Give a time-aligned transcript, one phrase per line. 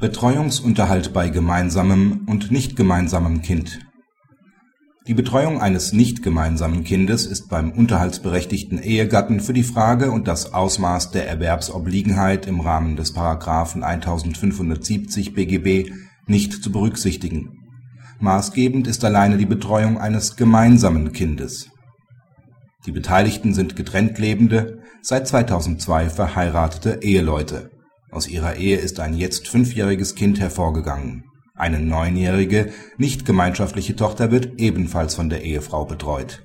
[0.00, 3.80] Betreuungsunterhalt bei gemeinsamem und nicht gemeinsamem Kind
[5.08, 10.54] Die Betreuung eines nicht gemeinsamen Kindes ist beim unterhaltsberechtigten Ehegatten für die Frage und das
[10.54, 13.16] Ausmaß der Erwerbsobliegenheit im Rahmen des§
[13.82, 15.90] 1570 BGB
[16.28, 17.58] nicht zu berücksichtigen.
[18.20, 21.70] Maßgebend ist alleine die Betreuung eines gemeinsamen Kindes.
[22.86, 27.70] Die Beteiligten sind getrennt lebende, seit 2002 verheiratete Eheleute
[28.10, 31.24] aus ihrer Ehe ist ein jetzt fünfjähriges Kind hervorgegangen.
[31.54, 36.44] Eine neunjährige, nicht gemeinschaftliche Tochter wird ebenfalls von der Ehefrau betreut.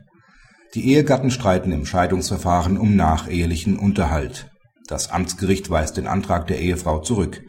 [0.74, 4.50] Die Ehegatten streiten im Scheidungsverfahren um nachehelichen Unterhalt.
[4.88, 7.44] Das Amtsgericht weist den Antrag der Ehefrau zurück.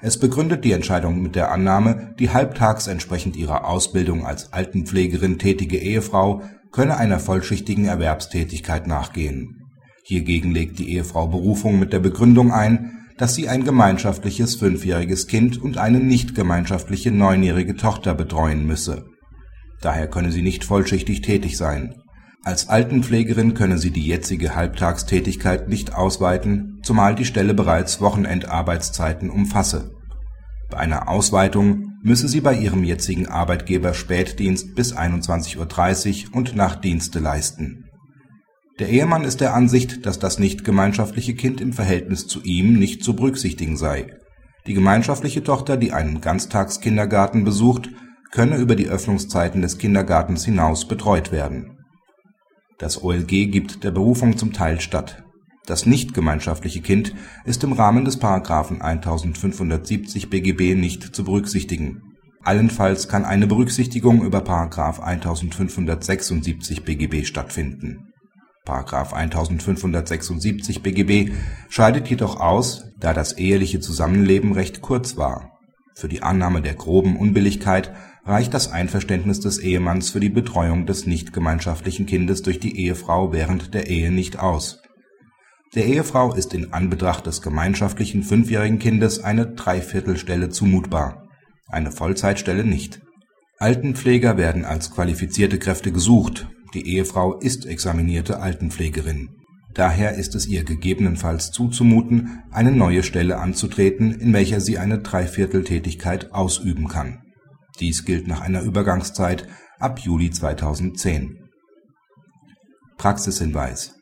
[0.00, 5.78] Es begründet die Entscheidung mit der Annahme, die halbtags entsprechend ihrer Ausbildung als Altenpflegerin tätige
[5.78, 9.56] Ehefrau könne einer vollschichtigen Erwerbstätigkeit nachgehen.
[10.04, 15.60] Hiergegen legt die Ehefrau Berufung mit der Begründung ein dass sie ein gemeinschaftliches fünfjähriges Kind
[15.60, 19.06] und eine nicht gemeinschaftliche neunjährige Tochter betreuen müsse.
[19.80, 21.96] Daher könne sie nicht vollschichtig tätig sein.
[22.44, 29.90] Als Altenpflegerin könne sie die jetzige Halbtagstätigkeit nicht ausweiten, zumal die Stelle bereits Wochenendarbeitszeiten umfasse.
[30.70, 37.18] Bei einer Ausweitung müsse sie bei ihrem jetzigen Arbeitgeber Spätdienst bis 21.30 Uhr und Nachtdienste
[37.18, 37.87] leisten
[38.78, 43.02] der Ehemann ist der Ansicht, dass das nicht gemeinschaftliche Kind im Verhältnis zu ihm nicht
[43.02, 44.18] zu berücksichtigen sei.
[44.66, 47.88] Die gemeinschaftliche Tochter, die einen Ganztagskindergarten besucht,
[48.30, 51.78] könne über die Öffnungszeiten des Kindergartens hinaus betreut werden.
[52.78, 55.24] Das OLG gibt der Berufung zum Teil statt.
[55.66, 58.20] Das nicht gemeinschaftliche Kind ist im Rahmen des§
[58.80, 62.02] 1570 BGB nicht zu berücksichtigen.
[62.44, 64.38] Allenfalls kann eine Berücksichtigung über§
[65.00, 68.04] 1576 BGB stattfinden§
[68.68, 71.32] 1576 BGB
[71.68, 75.52] scheidet jedoch aus, da das eheliche Zusammenleben recht kurz war.
[75.94, 77.92] Für die Annahme der groben Unbilligkeit
[78.24, 83.32] reicht das Einverständnis des Ehemanns für die Betreuung des nicht gemeinschaftlichen Kindes durch die Ehefrau
[83.32, 84.80] während der Ehe nicht aus.
[85.74, 91.28] Der Ehefrau ist in Anbetracht des gemeinschaftlichen fünfjährigen Kindes eine Dreiviertelstelle zumutbar,
[91.66, 93.00] eine Vollzeitstelle nicht.
[93.58, 99.30] Altenpfleger werden als qualifizierte Kräfte gesucht die Ehefrau ist examinierte Altenpflegerin.
[99.74, 106.32] Daher ist es ihr gegebenenfalls zuzumuten, eine neue Stelle anzutreten, in welcher sie eine Dreivierteltätigkeit
[106.32, 107.20] ausüben kann.
[107.78, 109.46] Dies gilt nach einer Übergangszeit
[109.78, 111.38] ab Juli 2010.
[112.96, 113.94] Praxishinweis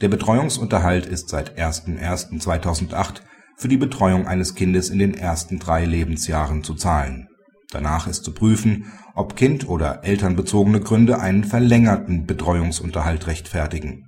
[0.00, 3.20] Der Betreuungsunterhalt ist seit 01.01.2008
[3.58, 7.28] für die Betreuung eines Kindes in den ersten drei Lebensjahren zu zahlen
[7.70, 14.04] Danach ist zu prüfen, ob kind oder elternbezogene Gründe einen verlängerten Betreuungsunterhalt rechtfertigen.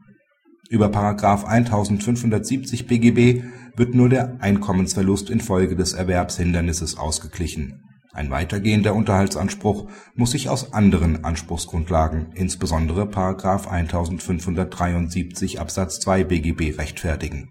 [0.71, 0.87] Über§
[1.45, 3.43] 1570 BGB
[3.77, 7.81] wird nur der Einkommensverlust infolge des Erwerbshindernisses ausgeglichen.
[8.13, 13.05] Ein weitergehender Unterhaltsanspruch muss sich aus anderen Anspruchsgrundlagen, insbesondere§
[13.67, 17.51] 1573 Absatz 2 BGB rechtfertigen